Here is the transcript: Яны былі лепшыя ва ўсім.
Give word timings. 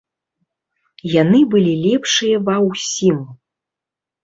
Яны 1.21 1.41
былі 1.51 1.73
лепшыя 1.85 2.41
ва 2.49 2.57
ўсім. 2.67 3.23